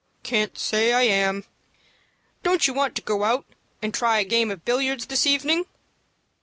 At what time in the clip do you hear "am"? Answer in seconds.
1.03-1.43